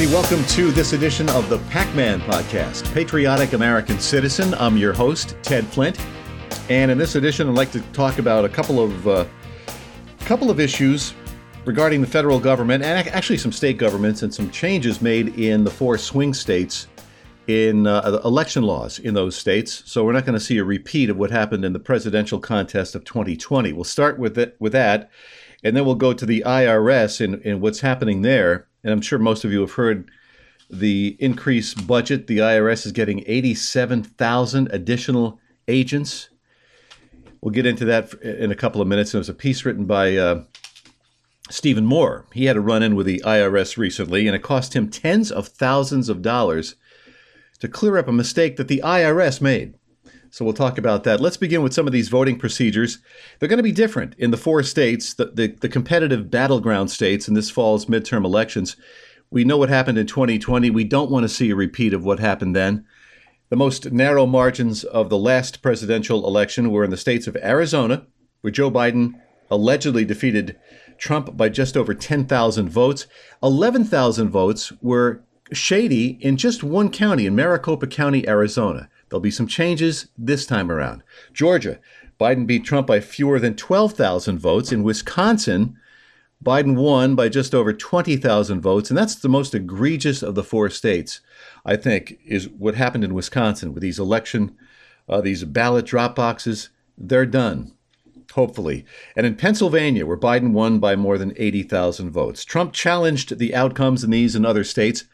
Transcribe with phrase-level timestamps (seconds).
[0.00, 0.22] everybody.
[0.22, 4.54] Welcome to this edition of the Pac Man Podcast, Patriotic American Citizen.
[4.54, 6.00] I'm your host, Ted Flint.
[6.70, 9.26] And in this edition, I'd like to talk about a couple of, uh,
[10.20, 11.12] couple of issues
[11.66, 15.70] regarding the federal government and actually some state governments and some changes made in the
[15.70, 16.86] four swing states
[17.46, 19.82] in uh, election laws in those states.
[19.84, 22.94] So we're not going to see a repeat of what happened in the presidential contest
[22.94, 23.74] of 2020.
[23.74, 25.10] We'll start with it, with that,
[25.62, 28.66] and then we'll go to the IRS and, and what's happening there.
[28.82, 30.10] And I'm sure most of you have heard
[30.70, 32.26] the increased budget.
[32.26, 36.30] The IRS is getting 87,000 additional agents.
[37.40, 39.12] We'll get into that in a couple of minutes.
[39.12, 40.44] There was a piece written by uh,
[41.50, 42.26] Stephen Moore.
[42.32, 45.48] He had a run in with the IRS recently, and it cost him tens of
[45.48, 46.76] thousands of dollars
[47.58, 49.74] to clear up a mistake that the IRS made.
[50.30, 51.20] So we'll talk about that.
[51.20, 52.98] Let's begin with some of these voting procedures.
[53.38, 57.26] They're going to be different in the four states, the, the, the, competitive battleground states
[57.26, 58.76] in this fall's midterm elections.
[59.30, 60.70] We know what happened in 2020.
[60.70, 62.84] We don't want to see a repeat of what happened then.
[63.48, 68.06] The most narrow margins of the last presidential election were in the states of Arizona,
[68.42, 69.14] where Joe Biden
[69.50, 70.56] allegedly defeated
[70.98, 73.08] Trump by just over 10,000 votes.
[73.42, 78.88] 11,000 votes were shady in just one county, in Maricopa County, Arizona.
[79.10, 81.02] There'll be some changes this time around.
[81.34, 81.80] Georgia,
[82.18, 84.72] Biden beat Trump by fewer than 12,000 votes.
[84.72, 85.76] In Wisconsin,
[86.42, 90.70] Biden won by just over 20,000 votes, and that's the most egregious of the four
[90.70, 91.20] states,
[91.66, 94.56] I think, is what happened in Wisconsin with these election,
[95.08, 96.70] uh, these ballot drop boxes.
[96.96, 97.74] They're done
[98.32, 98.84] hopefully.
[99.16, 104.04] And in Pennsylvania, where Biden won by more than 80,000 votes, Trump challenged the outcomes
[104.04, 105.04] in these and other states,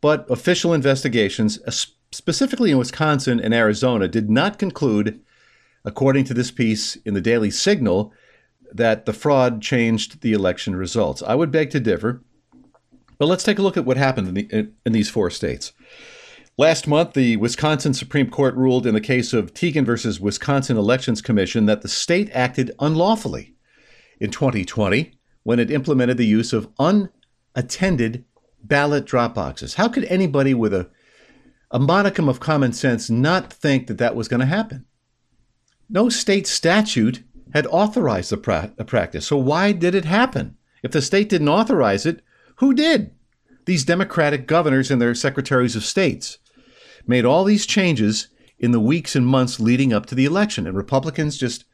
[0.00, 1.58] but official investigations,
[2.12, 5.20] specifically in Wisconsin and Arizona, did not conclude,
[5.84, 8.12] according to this piece in the Daily Signal,
[8.72, 11.22] that the fraud changed the election results.
[11.22, 12.22] I would beg to differ.
[13.18, 15.72] But let's take a look at what happened in, the, in these four states.
[16.58, 21.22] Last month, the Wisconsin Supreme Court ruled in the case of Teigen versus Wisconsin Elections
[21.22, 23.54] Commission that the state acted unlawfully
[24.20, 25.12] in 2020
[25.44, 28.24] when it implemented the use of unattended
[28.62, 29.74] ballot drop boxes.
[29.74, 30.90] How could anybody with a,
[31.72, 34.84] a modicum of common sense not think that that was going to happen?
[35.88, 39.26] No state statute had authorized the, pra- the practice.
[39.26, 40.56] So why did it happen?
[40.82, 42.22] If the state didn't authorize it,
[42.56, 43.10] who did?
[43.64, 46.38] These Democratic governors and their secretaries of states
[47.06, 48.28] made all these changes
[48.58, 50.66] in the weeks and months leading up to the election.
[50.66, 51.64] And Republicans just,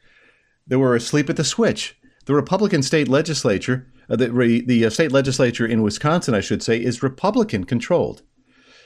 [0.67, 1.97] they were asleep at the switch.
[2.25, 6.77] The Republican state legislature, uh, the, the uh, state legislature in Wisconsin, I should say,
[6.77, 8.21] is Republican controlled.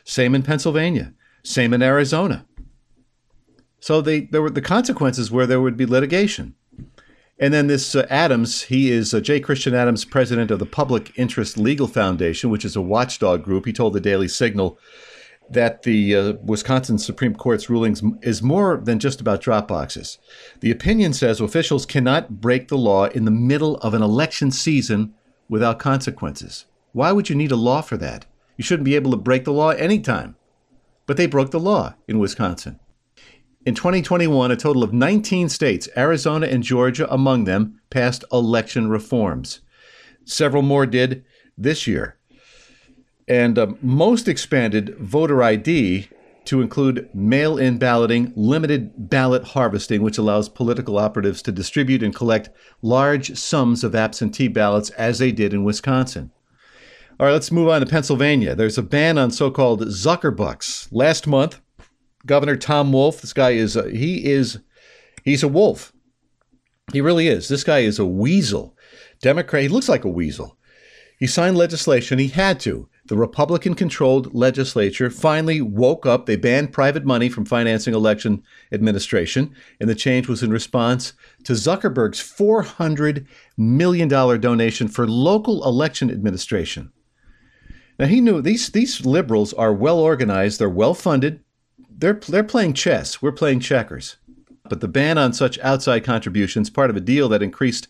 [0.03, 1.13] Same in Pennsylvania.
[1.43, 2.45] Same in Arizona.
[3.79, 6.55] So they, there were the consequences where there would be litigation.
[7.39, 9.39] And then this uh, Adams, he is uh, J.
[9.39, 13.65] Christian Adams, president of the Public Interest Legal Foundation, which is a watchdog group.
[13.65, 14.77] He told the Daily Signal
[15.49, 20.19] that the uh, Wisconsin Supreme Court's rulings is more than just about drop boxes.
[20.61, 25.13] The opinion says officials cannot break the law in the middle of an election season
[25.49, 26.65] without consequences.
[26.93, 28.25] Why would you need a law for that?
[28.57, 30.35] You shouldn't be able to break the law anytime.
[31.05, 32.79] But they broke the law in Wisconsin.
[33.65, 39.61] In 2021, a total of 19 states, Arizona and Georgia among them, passed election reforms.
[40.25, 41.23] Several more did
[41.57, 42.17] this year
[43.27, 46.09] and uh, most expanded voter ID
[46.45, 52.13] to include mail in balloting, limited ballot harvesting, which allows political operatives to distribute and
[52.13, 52.49] collect
[52.81, 56.31] large sums of absentee ballots as they did in Wisconsin.
[57.19, 58.55] All right, let's move on to Pennsylvania.
[58.55, 60.87] There's a ban on so called Zuckerbucks.
[60.91, 61.61] Last month,
[62.25, 64.59] Governor Tom Wolf, this guy is, a, he is,
[65.23, 65.93] he's a wolf.
[66.91, 67.47] He really is.
[67.47, 68.75] This guy is a weasel.
[69.21, 70.57] Democrat, he looks like a weasel.
[71.19, 76.25] He signed legislation, he had to, the Republican controlled legislature finally woke up.
[76.25, 81.11] They banned private money from financing election administration, and the change was in response
[81.43, 83.27] to Zuckerberg's $400
[83.57, 86.93] million donation for local election administration.
[87.99, 91.41] Now, he knew these, these liberals are well organized, they're well funded,
[91.89, 94.17] they're, they're playing chess, we're playing checkers.
[94.69, 97.87] But the ban on such outside contributions, part of a deal that increased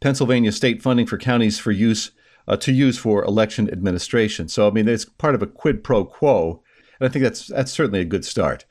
[0.00, 2.12] Pennsylvania state funding for counties for use
[2.48, 4.48] uh, to use for election administration.
[4.48, 6.62] So, I mean, it's part of a quid pro quo,
[6.98, 8.64] and I think that's that's certainly a good start.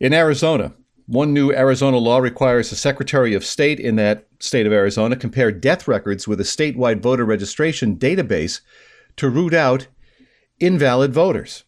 [0.00, 0.72] In Arizona,
[1.06, 5.52] one new Arizona law requires the Secretary of State in that state of Arizona compare
[5.52, 8.60] death records with a statewide voter registration database
[9.16, 9.86] to root out
[10.64, 11.64] invalid voters.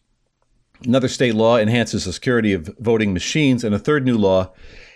[0.83, 4.53] Another state law enhances the security of voting machines, and a third new law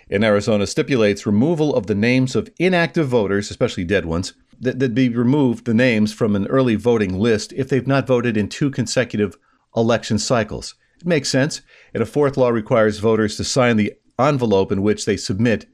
[0.08, 4.94] in Arizona stipulates removal of the names of inactive voters, especially dead ones, that, that
[4.94, 8.70] be removed the names from an early voting list if they've not voted in two
[8.70, 9.36] consecutive
[9.74, 10.74] election cycles.
[11.00, 11.62] It makes sense.
[11.94, 15.66] And a fourth law requires voters to sign the envelope in which they submit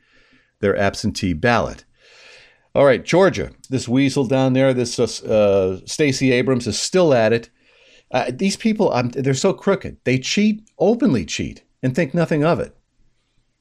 [0.61, 1.85] their absentee ballot.
[2.75, 3.51] All right, Georgia.
[3.69, 7.51] This weasel down there, this uh, Stacey Abrams is still at it.
[8.10, 9.99] Uh, these people, um, they're so crooked.
[10.05, 12.75] They cheat, openly cheat, and think nothing of it.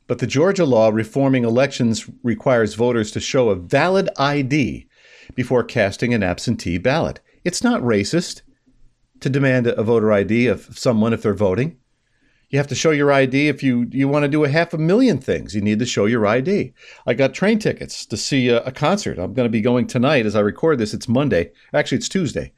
[0.07, 4.87] But the Georgia law reforming elections requires voters to show a valid ID
[5.35, 7.19] before casting an absentee ballot.
[7.43, 8.41] It's not racist
[9.19, 11.77] to demand a voter ID of someone if they're voting.
[12.49, 14.77] You have to show your ID if you, you want to do a half a
[14.77, 15.53] million things.
[15.53, 16.73] You need to show your ID.
[17.05, 19.19] I got train tickets to see a, a concert.
[19.19, 20.93] I'm going to be going tonight as I record this.
[20.93, 21.51] It's Monday.
[21.73, 22.53] Actually, it's Tuesday.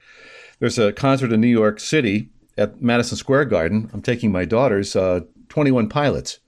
[0.59, 3.89] There's a concert in New York City at Madison Square Garden.
[3.93, 6.39] I'm taking my daughters, uh, 21 Pilots.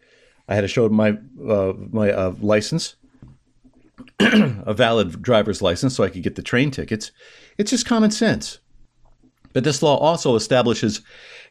[0.49, 1.17] I had to show my
[1.47, 2.95] uh, my uh, license,
[4.19, 7.11] a valid driver's license, so I could get the train tickets.
[7.57, 8.59] It's just common sense.
[9.53, 11.01] But this law also establishes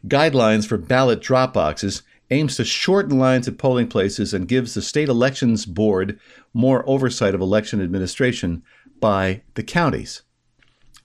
[0.06, 4.82] guidelines for ballot drop boxes, aims to shorten lines at polling places, and gives the
[4.82, 6.18] state elections board
[6.52, 8.62] more oversight of election administration
[9.00, 10.22] by the counties.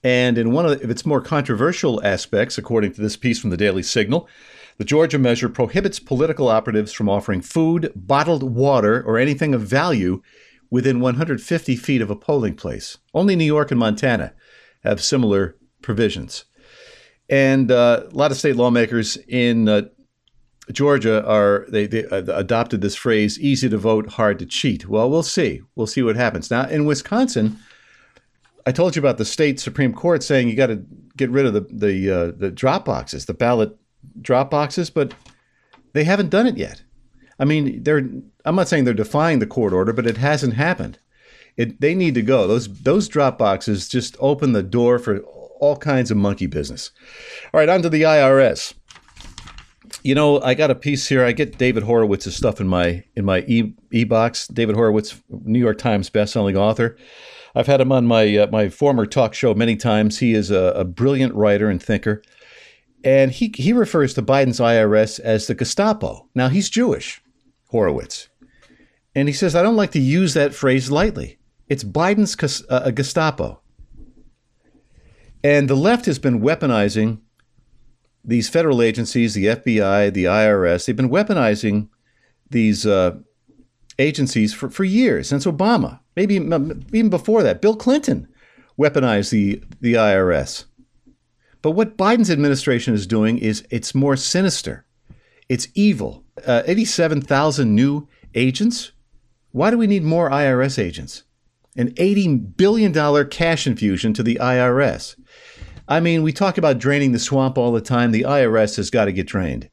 [0.06, 3.82] And in one of its more controversial aspects, according to this piece from the Daily
[3.82, 4.28] Signal,
[4.78, 10.22] the Georgia measure prohibits political operatives from offering food, bottled water, or anything of value
[10.70, 12.98] within 150 feet of a polling place.
[13.14, 14.32] Only New York and Montana
[14.84, 16.44] have similar provisions.
[17.28, 19.82] And uh, a lot of state lawmakers in uh,
[20.70, 25.24] Georgia are they, they adopted this phrase "easy to vote, hard to cheat." Well, we'll
[25.24, 25.62] see.
[25.74, 26.48] We'll see what happens.
[26.48, 27.58] Now, in Wisconsin,
[28.66, 30.84] I told you about the state supreme court saying you got to
[31.16, 33.76] get rid of the the uh, the drop boxes, the ballot
[34.20, 35.14] drop boxes, but
[35.92, 36.82] they haven't done it yet.
[37.38, 38.08] I mean, they're
[38.44, 40.98] I'm not saying they're defying the court order, but it hasn't happened.
[41.56, 42.46] It, they need to go.
[42.46, 45.20] Those those drop boxes just open the door for
[45.60, 46.90] all kinds of monkey business.
[47.54, 48.74] All right, on to the IRS.
[50.02, 51.24] You know, I got a piece here.
[51.24, 54.48] I get David Horowitz's stuff in my in my e e box.
[54.48, 56.96] David Horowitz, New York Times bestselling author.
[57.56, 60.18] I've had him on my uh, my former talk show many times.
[60.18, 62.22] He is a, a brilliant writer and thinker,
[63.02, 66.28] and he he refers to Biden's IRS as the Gestapo.
[66.34, 67.22] Now he's Jewish,
[67.70, 68.28] Horowitz,
[69.14, 71.38] and he says I don't like to use that phrase lightly.
[71.66, 73.62] It's Biden's uh, Gestapo.
[75.42, 77.20] And the left has been weaponizing
[78.22, 80.84] these federal agencies, the FBI, the IRS.
[80.84, 81.88] They've been weaponizing
[82.50, 83.18] these uh,
[83.98, 87.60] agencies for, for years, since Obama, maybe even before that.
[87.60, 88.28] Bill Clinton
[88.78, 90.64] weaponized the, the IRS.
[91.62, 94.84] But what Biden's administration is doing is it's more sinister.
[95.48, 96.24] It's evil.
[96.46, 98.92] Uh, 87,000 new agents.
[99.52, 101.24] Why do we need more IRS agents?
[101.76, 105.16] An $80 billion cash infusion to the IRS.
[105.88, 108.10] I mean, we talk about draining the swamp all the time.
[108.10, 109.70] The IRS has got to get drained.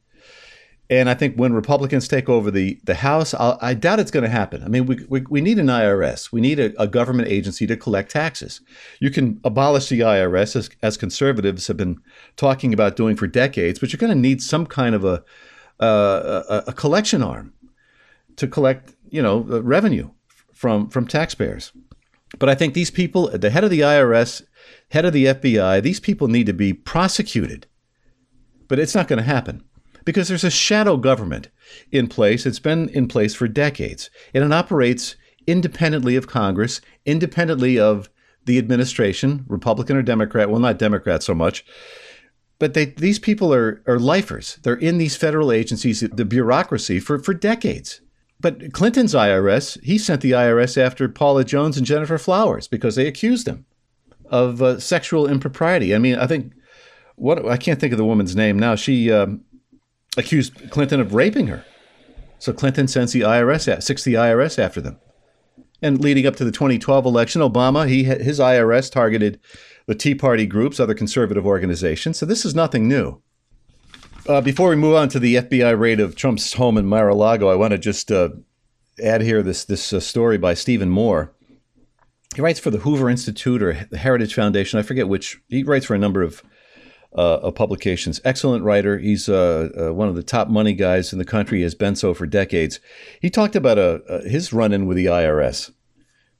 [0.90, 4.26] And I think when Republicans take over the, the House, I'll, i doubt it's going
[4.26, 4.64] to happen.
[4.64, 6.32] I mean, we, we, we need an IRS.
[6.32, 8.60] We need a, a, government agency to collect taxes.
[9.00, 12.02] You can abolish the IRS, as, as conservatives have been
[12.36, 15.24] talking about doing for decades, but you're going to need some kind of a,
[15.80, 17.54] a, a collection arm
[18.36, 20.10] to collect, you know, uh, revenue
[20.54, 21.72] from, from taxpayers.
[22.40, 24.44] But I think these people, the head of the IRS
[24.90, 27.68] head of the FBI, these people need to be prosecuted.
[28.68, 29.64] But it's not going to happen
[30.06, 31.50] because there's a shadow government
[31.92, 32.46] in place.
[32.46, 35.16] It's been in place for decades, and it operates
[35.48, 38.10] independently of Congress, independently of
[38.46, 40.50] the administration, Republican or Democrat.
[40.50, 41.66] Well, not Democrat so much.
[42.60, 44.58] But they, these people are, are lifers.
[44.64, 48.02] They're in these federal agencies, the bureaucracy, for, for decades.
[48.40, 53.08] But Clinton's IRS, he sent the IRS after Paula Jones and Gennifer Flowers because they
[53.08, 53.66] accused him
[54.30, 55.96] of uh, sexual impropriety.
[55.96, 56.54] I mean, I think
[57.16, 58.76] what I can't think of the woman's name now.
[58.76, 59.42] She um,
[60.18, 61.66] accused Clinton of raping her.
[62.40, 65.00] So Clinton sends the IRS, sics the IRS after them.
[65.82, 69.40] And leading up to the 2012 election, Obama, he his IRS targeted
[69.86, 72.18] the Tea Party groups, other conservative organizations.
[72.18, 73.22] So this is nothing new.
[74.28, 77.56] Uh, before we move on to the FBI raid of Trump's home in Mar-a-Lago, I
[77.56, 78.30] want to just uh,
[79.04, 81.34] add here this this uh, story by Stephen Moore
[82.36, 84.80] he writes for the Hoover Institute or the Heritage Foundation.
[84.80, 85.40] I forget which.
[85.50, 86.44] He writes for a number of,
[87.16, 88.20] uh, of publications.
[88.24, 88.98] Excellent writer.
[88.98, 91.60] He's uh, uh, one of the top money guys in the country.
[91.60, 92.80] He has been so for decades.
[93.22, 95.72] He talked about a, a his run-in with the IRS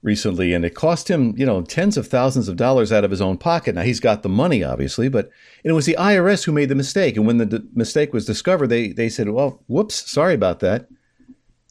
[0.02, 3.22] recently, and it cost him, you know, tens of thousands of dollars out of his
[3.22, 3.76] own pocket.
[3.76, 5.30] Now he's got the money, obviously, but
[5.64, 7.16] it was the IRS who made the mistake.
[7.16, 10.88] And when the d- mistake was discovered, they they said, "Well, whoops, sorry about that,"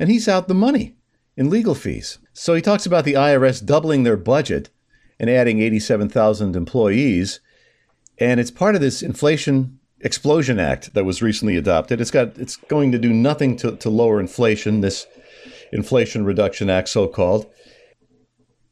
[0.01, 0.97] and he's out the money
[1.37, 2.19] in legal fees.
[2.33, 4.71] So he talks about the IRS doubling their budget
[5.19, 7.41] and adding 87,000 employees.
[8.19, 12.01] And it's part of this Inflation Explosion Act that was recently adopted.
[12.01, 15.07] It's got it's going to do nothing to, to lower inflation, this
[15.73, 17.47] Inflation Reduction Act, so called.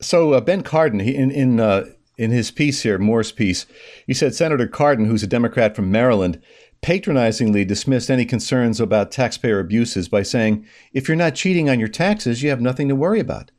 [0.00, 3.64] So uh, Ben Cardin, he, in in uh, in his piece here, Moore's piece,
[4.06, 6.40] he said Senator Cardin, who's a Democrat from Maryland,
[6.82, 11.88] patronizingly dismissed any concerns about taxpayer abuses by saying, if you're not cheating on your
[11.88, 13.50] taxes, you have nothing to worry about.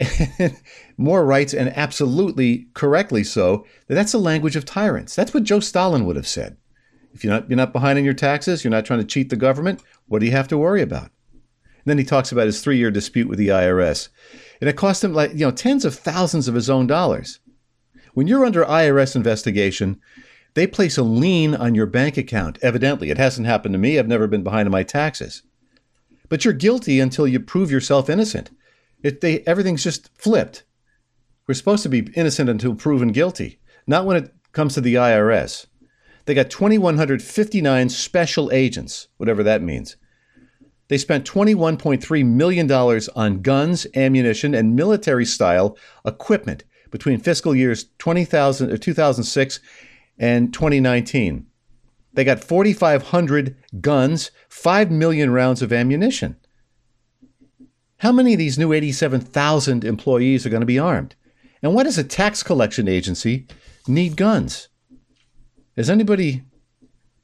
[0.96, 5.14] Moore writes, and absolutely correctly so, that that's the language of tyrants.
[5.14, 6.56] That's what Joe Stalin would have said.
[7.14, 9.36] If you're not, you're not behind on your taxes, you're not trying to cheat the
[9.36, 11.10] government, what do you have to worry about?
[11.32, 14.08] And then he talks about his three year dispute with the IRS.
[14.60, 17.40] And it cost him like, you know, tens of thousands of his own dollars.
[18.14, 20.00] When you're under IRS investigation,
[20.54, 22.58] they place a lien on your bank account.
[22.62, 23.98] Evidently, it hasn't happened to me.
[23.98, 25.42] I've never been behind on my taxes.
[26.28, 28.50] But you're guilty until you prove yourself innocent.
[29.02, 30.64] It, they, everything's just flipped.
[31.46, 35.66] We're supposed to be innocent until proven guilty, not when it comes to the IRS.
[36.24, 39.96] They got 2,159 special agents, whatever that means.
[40.88, 48.72] They spent $21.3 million on guns, ammunition, and military style equipment between fiscal years 2000,
[48.72, 49.60] uh, 2006
[50.18, 51.46] and 2019.
[52.12, 56.36] They got 4,500 guns, 5 million rounds of ammunition.
[57.98, 61.14] How many of these new 87,000 employees are going to be armed?
[61.62, 63.46] And why does a tax collection agency
[63.88, 64.68] need guns?
[65.76, 66.42] Has anybody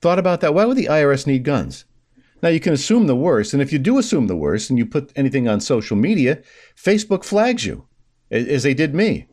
[0.00, 0.55] thought about that?
[0.55, 1.85] Why would the IRS need guns?
[2.43, 4.85] Now, you can assume the worst, and if you do assume the worst and you
[4.85, 6.43] put anything on social media,
[6.76, 7.87] Facebook flags you,
[8.33, 9.29] as they did me.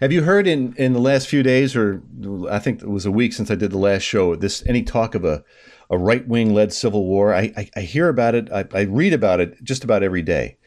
[0.00, 2.02] Have you heard in, in the last few days, or
[2.50, 5.14] I think it was a week since I did the last show, this any talk
[5.14, 5.44] of a,
[5.90, 7.34] a right wing led civil war?
[7.34, 10.58] I, I, I, hear about it, I, I, read about it just about every day.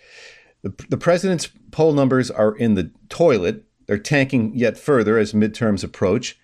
[0.63, 3.63] The, the president's poll numbers are in the toilet.
[3.87, 6.39] They're tanking yet further as midterms approach.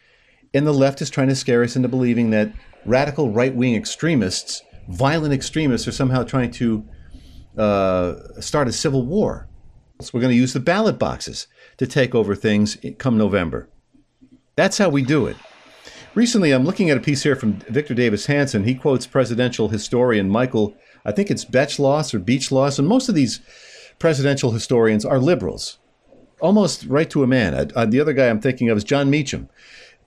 [0.53, 2.53] And the left is trying to scare us into believing that
[2.85, 6.87] radical right wing extremists, violent extremists, are somehow trying to
[7.57, 9.47] uh, start a civil war.
[10.01, 13.67] So we're going to use the ballot boxes to take over things come November.
[14.55, 15.37] That's how we do it.
[16.17, 18.63] Recently, I'm looking at a piece here from Victor Davis Hanson.
[18.63, 23.39] He quotes presidential historian Michael, I think it's Beschloss or Beachloss, and most of these
[23.99, 25.77] presidential historians are liberals,
[26.41, 27.53] almost right to a man.
[27.53, 29.47] Uh, uh, the other guy I'm thinking of is Jon Meacham.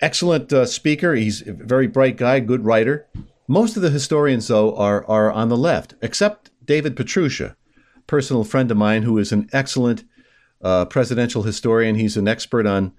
[0.01, 1.15] Excellent uh, speaker.
[1.15, 3.07] He's a very bright guy, good writer.
[3.47, 7.55] Most of the historians, though, are, are on the left, except David Pietrusza,
[8.09, 10.03] personal friend of mine who is an excellent
[10.61, 11.95] uh, presidential historian.
[11.95, 12.95] He's an expert on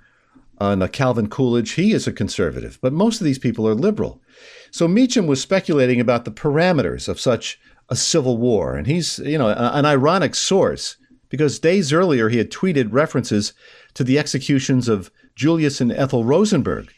[0.62, 1.72] on Calvin Coolidge.
[1.72, 4.22] He is a conservative, but most of these people are liberal.
[4.70, 9.38] So Meacham was speculating about the parameters of such a civil war, and he's you
[9.38, 10.98] know an ironic source
[11.30, 13.54] because days earlier he had tweeted references
[13.96, 16.92] to the executions of Julius and Ethel Rosenberg,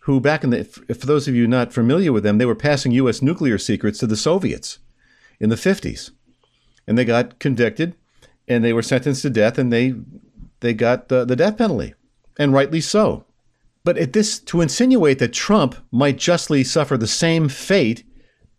[0.00, 2.92] who back in the for those of you not familiar with them, they were passing
[2.92, 3.20] U.S.
[3.20, 4.78] nuclear secrets to the Soviets
[5.38, 6.12] in the 50s,
[6.86, 7.94] and they got convicted
[8.48, 9.94] and they were sentenced to death, and they
[10.60, 11.94] they got the, the death penalty,
[12.38, 13.24] and rightly so.
[13.84, 18.04] But at this, to insinuate that Trump might justly suffer the same fate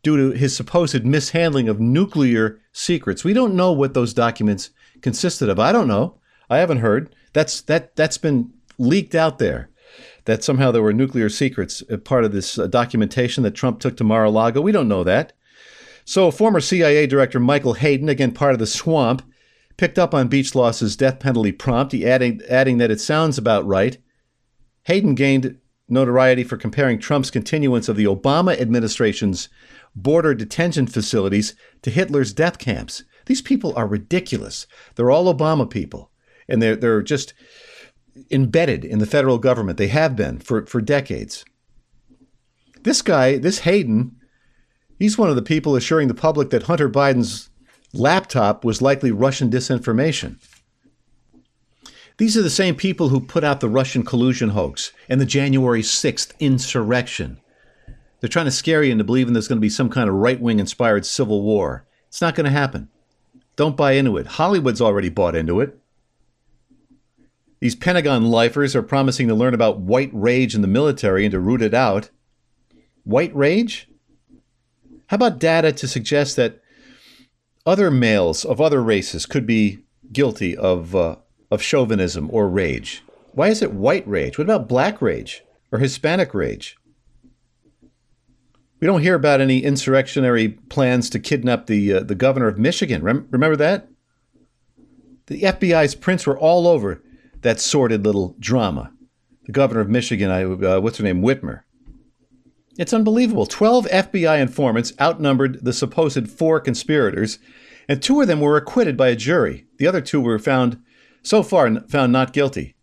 [0.04, 4.70] due to his supposed mishandling of nuclear secrets, we don't know what those documents
[5.02, 5.60] consisted of.
[5.60, 6.20] I don't know.
[6.50, 7.16] I haven't heard.
[7.34, 9.70] That's that that's been leaked out there.
[10.26, 14.04] That somehow there were nuclear secrets part of this uh, documentation that Trump took to
[14.04, 14.62] Mar-a-Lago.
[14.62, 15.34] We don't know that.
[16.04, 19.24] So, former CIA Director Michael Hayden, again part of the swamp,
[19.78, 23.98] picked up on Beachloss's death penalty prompt, he adding, adding that it sounds about right.
[24.84, 29.50] Hayden gained notoriety for comparing Trump's continuance of the Obama administration's
[29.96, 33.04] border detention facilities to Hitler's death camps.
[33.26, 34.68] These people are ridiculous.
[34.96, 36.12] They're all Obama people,
[36.48, 37.34] and they're, they're just
[38.32, 39.78] embedded in the federal government.
[39.78, 41.46] They have been for, for decades.
[42.84, 44.16] This guy, this Hayden,
[45.00, 47.50] he's one of the people assuring the public that Hunter Biden's
[47.96, 50.38] laptop was likely Russian disinformation.
[52.18, 55.82] These are the same people who put out the Russian collusion hoax and the January
[55.82, 57.40] 6th insurrection.
[58.20, 60.40] They're trying to scare you into believing there's going to be some kind of right
[60.40, 61.86] wing inspired civil war.
[62.08, 62.90] It's not going to happen.
[63.56, 64.28] Don't buy into it.
[64.28, 65.78] Hollywood's already bought into it.
[67.60, 71.40] These Pentagon lifers are promising to learn about white rage in the military and to
[71.40, 72.10] root it out.
[73.04, 73.90] White rage?
[75.08, 76.62] How about data to suggest that
[77.66, 79.80] other males of other races could be
[80.12, 81.16] guilty of uh,
[81.52, 83.04] of chauvinism or rage.
[83.32, 84.38] Why is it white rage?
[84.38, 86.78] What about black rage or Hispanic rage?
[88.80, 93.04] We don't hear about any insurrectionary plans to kidnap the uh, the governor of Michigan.
[93.04, 93.88] Rem- remember that?
[95.28, 97.02] The FBI's prints were all over
[97.42, 98.92] that sordid little drama.
[99.46, 101.62] The governor of Michigan, I, uh, what's her name, Whitmer.
[102.78, 103.46] It's unbelievable.
[103.46, 107.40] 12 FBI informants outnumbered the supposed four conspirators,
[107.88, 109.66] and two of them were acquitted by a jury.
[109.78, 110.82] The other two were found,
[111.24, 112.76] so far, found not guilty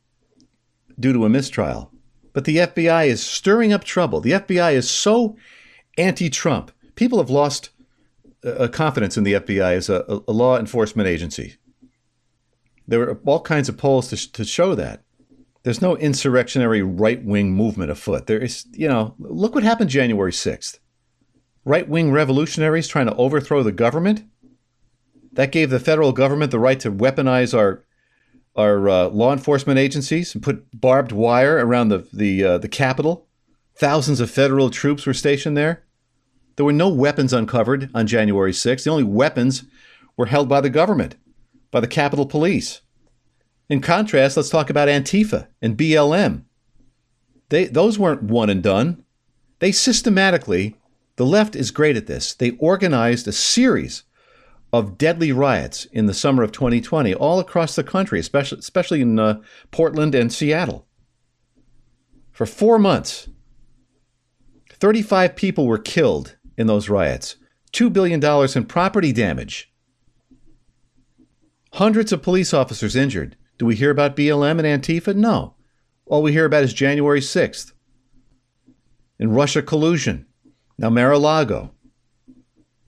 [0.98, 1.92] due to a mistrial.
[2.32, 4.20] But the FBI is stirring up trouble.
[4.20, 5.36] The FBI is so
[5.98, 6.70] anti Trump.
[6.94, 7.70] People have lost
[8.44, 11.56] uh, confidence in the FBI as a, a, law enforcement agency.
[12.88, 15.02] There were all kinds of polls to, to show that.
[15.62, 18.26] There's no insurrectionary right wing movement afoot.
[18.26, 20.78] There is, you know, look what happened January 6th.
[21.64, 24.24] Right wing revolutionaries trying to overthrow the government.
[25.32, 27.84] That gave the federal government the right to weaponize our
[28.54, 33.28] our uh, law enforcement agencies and put barbed wire around the the uh, the Capitol.
[33.76, 35.84] Thousands of federal troops were stationed there.
[36.56, 38.84] There were no weapons uncovered on January 6th.
[38.84, 39.64] The only weapons
[40.16, 41.16] were held by the government,
[41.70, 42.82] by the Capitol Police.
[43.72, 46.42] In contrast, let's talk about Antifa and BLM.
[47.48, 49.02] They, those weren't one and done.
[49.60, 50.76] They systematically,
[51.16, 54.02] the left is great at this, they organized a series
[54.74, 59.18] of deadly riots in the summer of 2020 all across the country, especially, especially in
[59.18, 60.86] uh, Portland and Seattle.
[62.30, 63.26] For four months,
[64.68, 67.36] 35 people were killed in those riots,
[67.72, 68.22] $2 billion
[68.54, 69.72] in property damage,
[71.72, 73.34] hundreds of police officers injured.
[73.62, 75.14] Do we hear about BLM and Antifa?
[75.14, 75.54] No.
[76.06, 77.72] All we hear about is January 6th
[79.20, 80.26] and Russia collusion.
[80.78, 81.70] Now, Mar a Lago.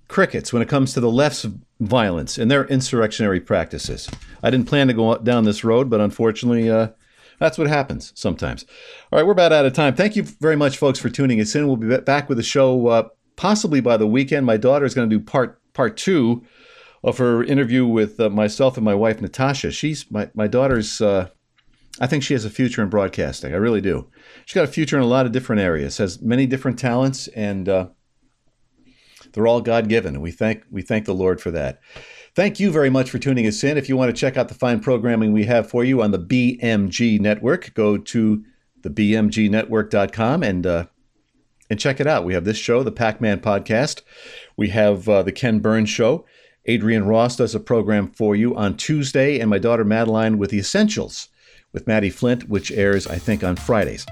[0.09, 1.47] Crickets when it comes to the left's
[1.79, 4.11] violence and their insurrectionary practices.
[4.43, 6.89] I didn't plan to go down this road, but unfortunately, uh,
[7.39, 8.67] that's what happens sometimes.
[9.13, 9.95] All right, we're about out of time.
[9.95, 11.69] Thank you very much, folks, for tuning us in.
[11.69, 14.45] We'll be back with the show uh, possibly by the weekend.
[14.45, 16.45] My daughter is going to do part part two
[17.05, 19.71] of her interview with uh, myself and my wife Natasha.
[19.71, 21.01] She's my my daughter's.
[21.01, 21.29] Uh,
[22.01, 23.53] I think she has a future in broadcasting.
[23.53, 24.11] I really do.
[24.45, 25.99] She's got a future in a lot of different areas.
[25.99, 27.89] Has many different talents, and uh,
[29.33, 30.21] they're all God given.
[30.21, 31.81] We thank we thank the Lord for that.
[32.35, 33.77] Thank you very much for tuning us in.
[33.79, 36.19] If you want to check out the fine programming we have for you on the
[36.19, 38.43] BMG network, go to
[38.83, 40.87] the bmgnetwork.com and uh,
[41.71, 42.25] and check it out.
[42.25, 44.03] We have this show, the Pac Man podcast.
[44.57, 46.25] We have uh, the Ken Burns show.
[46.67, 50.59] Adrian Ross does a program for you on Tuesday, and my daughter Madeline with the
[50.59, 51.29] Essentials
[51.73, 54.07] with Maddie Flint, which airs, I think, on Fridays.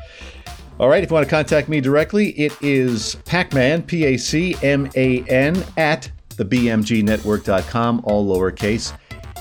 [0.78, 4.56] All right, if you want to contact me directly, it is Pacman, P A C
[4.62, 8.92] M A N, at thebmgnetwork.com, all lowercase.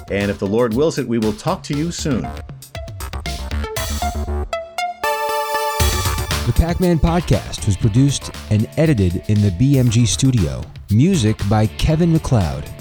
[0.10, 2.22] And if the Lord wills it, we will talk to you soon.
[6.46, 10.62] The Pac Man podcast was produced and edited in the BMG studio.
[10.90, 12.81] Music by Kevin MacLeod.